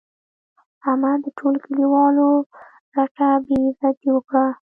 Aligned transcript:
احمد 0.89 1.17
د 1.23 1.27
ټولو 1.37 1.57
کلیوالو 1.65 2.29
رټه 2.95 3.29
بې 3.45 3.57
عزتي 3.67 4.09
وکړه. 4.13 4.45